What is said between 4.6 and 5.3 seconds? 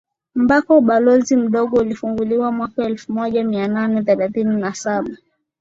na Saba